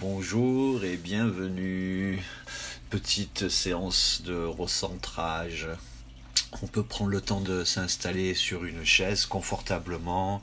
[0.00, 2.22] Bonjour et bienvenue.
[2.88, 5.66] Petite séance de recentrage.
[6.62, 10.40] On peut prendre le temps de s'installer sur une chaise confortablement,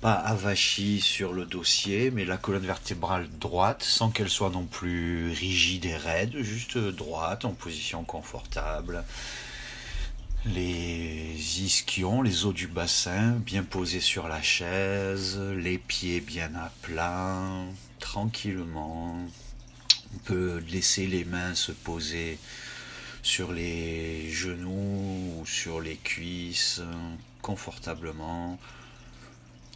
[0.00, 5.30] pas avachi sur le dossier, mais la colonne vertébrale droite, sans qu'elle soit non plus
[5.32, 9.04] rigide et raide, juste droite, en position confortable.
[10.46, 16.72] Les ischions, les os du bassin bien posés sur la chaise, les pieds bien à
[16.80, 17.36] plat,
[18.10, 19.24] tranquillement.
[20.12, 22.40] On peut laisser les mains se poser
[23.22, 26.82] sur les genoux ou sur les cuisses
[27.40, 28.58] confortablement.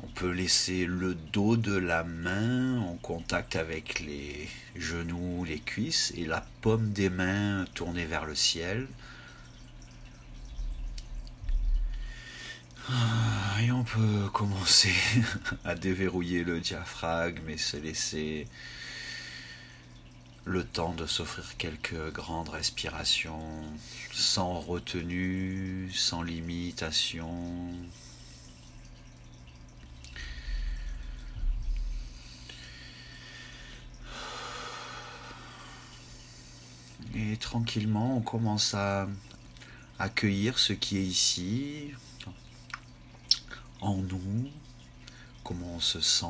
[0.02, 6.12] On peut laisser le dos de la main en contact avec les genoux, les cuisses
[6.16, 8.88] et la paume des mains tournée vers le ciel.
[13.62, 14.92] Et on peut commencer
[15.64, 18.46] à déverrouiller le diaphragme et se laisser
[20.44, 23.62] le temps de s'offrir quelques grandes respirations
[24.12, 27.70] sans retenue, sans limitation.
[37.14, 39.08] Et tranquillement, on commence à
[39.98, 41.92] accueillir ce qui est ici,
[43.84, 44.50] en nous,
[45.44, 46.26] comment on se sent,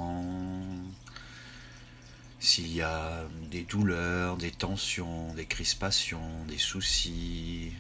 [2.41, 7.73] s'il y a des douleurs, des tensions, des crispations, des soucis,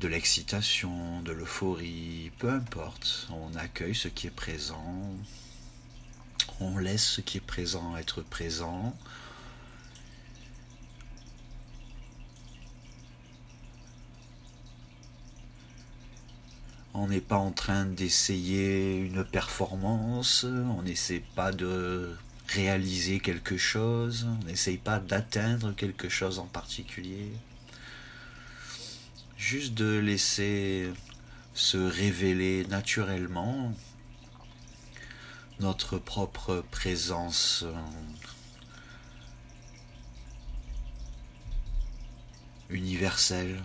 [0.00, 5.14] de l'excitation, de l'euphorie, peu importe, on accueille ce qui est présent,
[6.58, 8.96] on laisse ce qui est présent être présent,
[16.94, 22.14] On n'est pas en train d'essayer une performance, on n'essaie pas de
[22.48, 27.32] réaliser quelque chose, on n'essaye pas d'atteindre quelque chose en particulier.
[29.38, 30.92] Juste de laisser
[31.54, 33.74] se révéler naturellement
[35.60, 37.64] notre propre présence
[42.70, 43.62] universelle.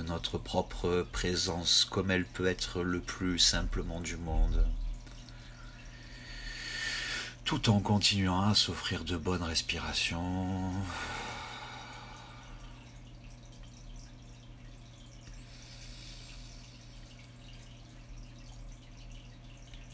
[0.00, 4.66] Notre propre présence comme elle peut être le plus simplement du monde,
[7.44, 10.72] tout en continuant à s'offrir de bonnes respirations.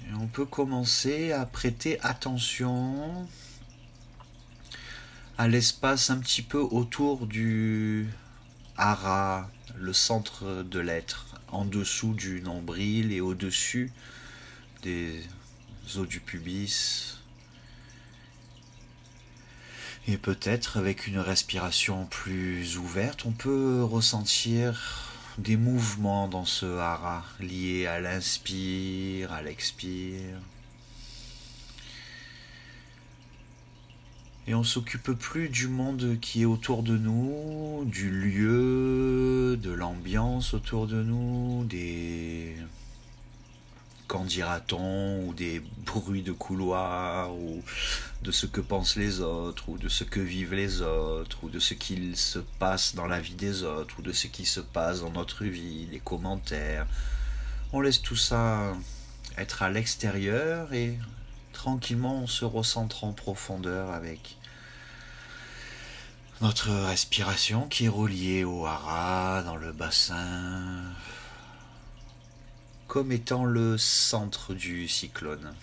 [0.06, 3.26] Et on peut commencer à prêter attention
[5.36, 8.08] à l'espace un petit peu autour du
[8.78, 13.92] hara le centre de l'être, en dessous du nombril et au-dessus
[14.82, 15.22] des
[15.96, 17.18] os du pubis.
[20.06, 25.04] Et peut-être avec une respiration plus ouverte, on peut ressentir
[25.36, 30.40] des mouvements dans ce hara liés à l'inspire, à l'expire.
[34.48, 40.54] Et on s'occupe plus du monde qui est autour de nous, du lieu, de l'ambiance
[40.54, 42.56] autour de nous, des
[44.06, 47.62] qu'en dira-t-on, ou des bruits de couloir, ou
[48.22, 51.58] de ce que pensent les autres, ou de ce que vivent les autres, ou de
[51.58, 55.02] ce qu'il se passe dans la vie des autres, ou de ce qui se passe
[55.02, 56.86] dans notre vie, les commentaires.
[57.74, 58.74] On laisse tout ça
[59.36, 60.98] être à l'extérieur et
[61.52, 64.37] tranquillement on se recentre en profondeur avec
[66.40, 70.84] notre respiration qui est reliée au hara dans le bassin
[72.86, 75.54] comme étant le centre du cyclone.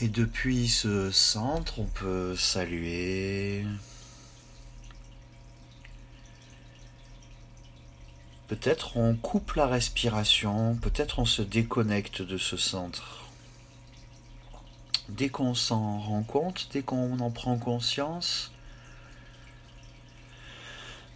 [0.00, 3.64] Et depuis ce centre, on peut saluer
[8.52, 13.22] Peut-être on coupe la respiration, peut-être on se déconnecte de ce centre.
[15.08, 18.52] Dès qu'on s'en rend compte, dès qu'on en prend conscience,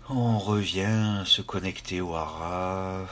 [0.08, 3.04] on revient se connecter au hara.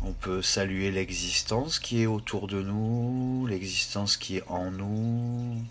[0.00, 5.62] On peut saluer l'existence qui est autour de nous, l'existence qui est en nous.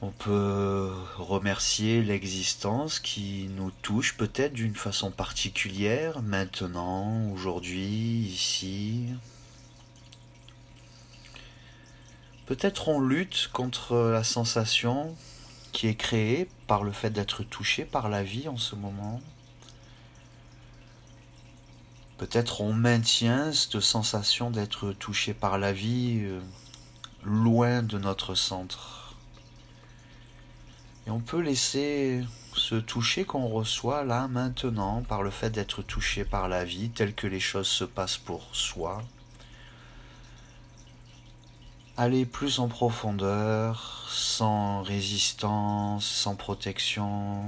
[0.00, 9.06] On peut remercier l'existence qui nous touche peut-être d'une façon particulière maintenant, aujourd'hui, ici.
[12.46, 15.16] Peut-être on lutte contre la sensation
[15.72, 19.20] qui est créée par le fait d'être touché par la vie en ce moment.
[22.18, 26.40] Peut-être on maintient cette sensation d'être touché par la vie euh,
[27.24, 28.97] loin de notre centre.
[31.08, 32.22] Et on peut laisser
[32.52, 37.14] ce toucher qu'on reçoit là maintenant par le fait d'être touché par la vie, tel
[37.14, 39.02] que les choses se passent pour soi,
[41.96, 47.42] aller plus en profondeur, sans résistance, sans protection.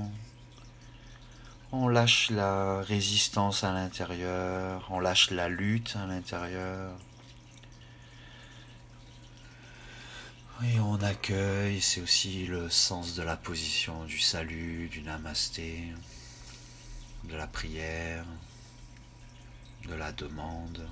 [1.70, 6.92] On lâche la résistance à l'intérieur, on lâche la lutte à l'intérieur.
[10.62, 15.84] Et on accueille, c'est aussi le sens de la position, du salut, du namasté,
[17.24, 18.26] de la prière,
[19.88, 20.86] de la demande.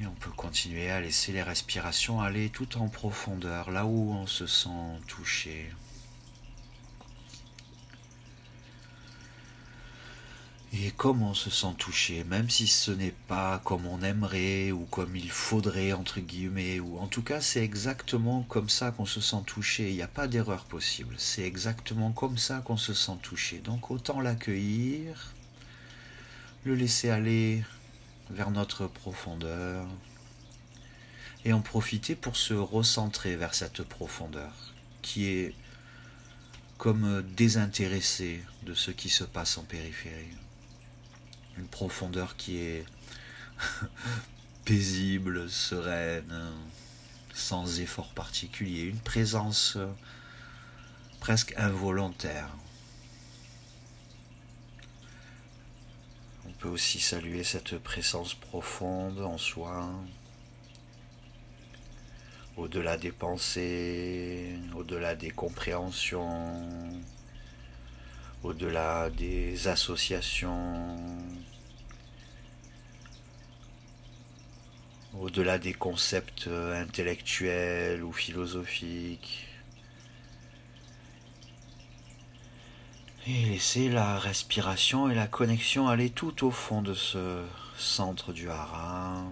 [0.00, 4.26] Et on peut continuer à laisser les respirations aller tout en profondeur, là où on
[4.26, 5.70] se sent touché.
[10.74, 14.86] Et comme on se sent touché, même si ce n'est pas comme on aimerait ou
[14.86, 19.20] comme il faudrait, entre guillemets, ou en tout cas c'est exactement comme ça qu'on se
[19.20, 23.18] sent touché, il n'y a pas d'erreur possible, c'est exactement comme ça qu'on se sent
[23.22, 23.58] touché.
[23.58, 25.34] Donc autant l'accueillir,
[26.64, 27.62] le laisser aller
[28.30, 29.86] vers notre profondeur
[31.44, 34.72] et en profiter pour se recentrer vers cette profondeur
[35.02, 35.54] qui est
[36.78, 40.36] comme désintéressée de ce qui se passe en périphérie.
[41.58, 42.84] Une profondeur qui est
[44.64, 46.52] paisible, sereine,
[47.34, 49.78] sans effort particulier, une présence
[51.20, 52.48] presque involontaire.
[56.62, 59.90] peut aussi saluer cette présence profonde en soi,
[62.56, 66.62] au-delà des pensées, au-delà des compréhensions,
[68.42, 70.96] au-delà des associations,
[75.18, 79.48] au-delà des concepts intellectuels ou philosophiques.
[83.26, 87.44] Et laisser la respiration et la connexion aller tout au fond de ce
[87.76, 89.22] centre du hara.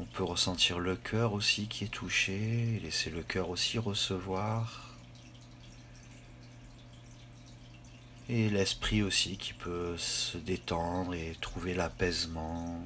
[0.00, 4.96] On peut ressentir le cœur aussi qui est touché, laisser le cœur aussi recevoir.
[8.30, 12.82] Et l'esprit aussi qui peut se détendre et trouver l'apaisement.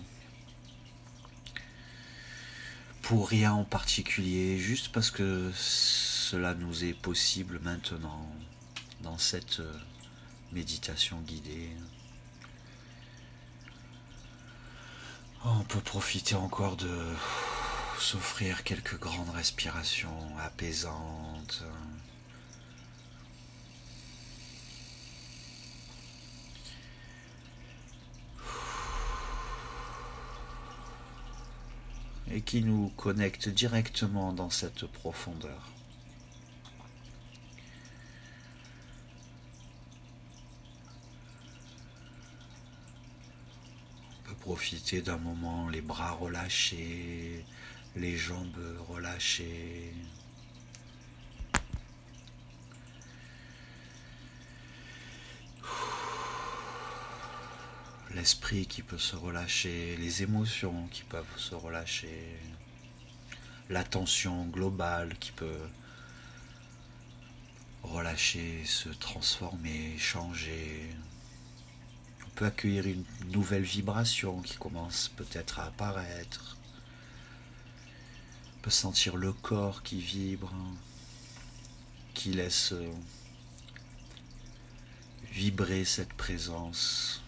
[3.02, 8.28] Pour rien en particulier, juste parce que cela nous est possible maintenant
[9.02, 9.72] dans cette euh,
[10.50, 11.70] méditation guidée.
[15.46, 16.88] On peut profiter encore de
[17.99, 21.64] s'offrir quelques grandes respirations apaisantes.
[32.31, 35.70] et qui nous connectent directement dans cette profondeur.
[44.55, 47.44] Profiter d'un moment, les bras relâchés,
[47.96, 49.93] les jambes relâchées.
[58.13, 62.39] L'esprit qui peut se relâcher, les émotions qui peuvent se relâcher,
[63.70, 65.67] l'attention globale qui peut
[67.82, 70.94] relâcher, se transformer, changer
[72.34, 76.56] peut accueillir une nouvelle vibration qui commence peut-être à apparaître.
[78.56, 80.53] On peut sentir le corps qui vibre,
[82.14, 82.91] qui laisse euh,
[85.32, 87.22] vibrer cette présence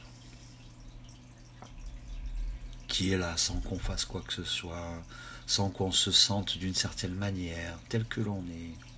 [2.88, 5.02] qui est là sans qu'on fasse quoi que ce soit,
[5.46, 8.95] sans qu'on se sente d'une certaine manière, tel que l'on est.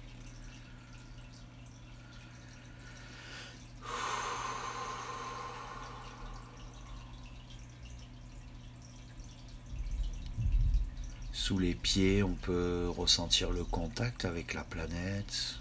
[11.48, 15.56] Sous les pieds, on peut ressentir le contact avec la planète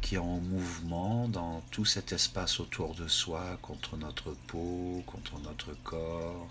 [0.00, 5.40] qui est en mouvement dans tout cet espace autour de soi, contre notre peau, contre
[5.40, 6.48] notre corps.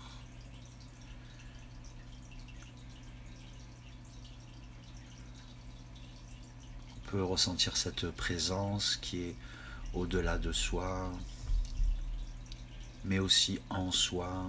[6.94, 9.36] On peut ressentir cette présence qui est
[9.94, 11.10] au-delà de soi,
[13.06, 14.44] mais aussi en soi.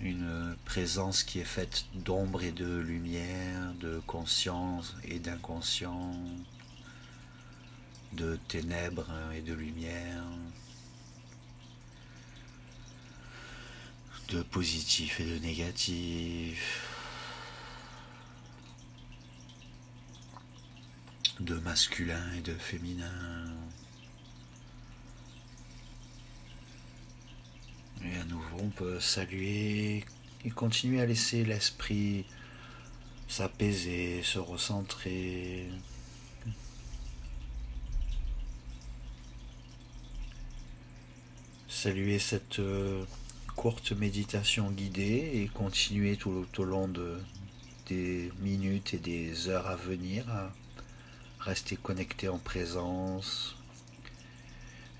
[0.00, 6.14] Une présence qui est faite d'ombre et de lumière, de conscience et d'inconscient,
[8.12, 10.24] de ténèbres et de lumière.
[14.30, 16.86] de positif et de négatif,
[21.40, 23.10] de masculin et de féminin.
[28.04, 30.04] Et à nouveau, on peut saluer
[30.44, 32.24] et continuer à laisser l'esprit
[33.28, 35.68] s'apaiser, se recentrer.
[41.68, 43.04] Saluer cette euh,
[43.54, 47.18] courte méditation guidée et continuer tout, au long de,
[47.86, 50.52] des minutes et des heures à venir à
[51.38, 53.56] rester connecté en présence,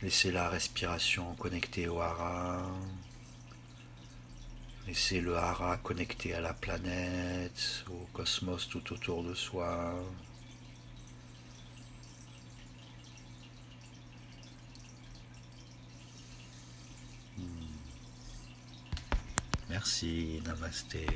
[0.02, 2.70] laisser la respiration connectée au hara,
[4.86, 9.94] laisser le hara connecté à la planète, au cosmos tout autour de soi.
[19.68, 21.06] Merci, namasté.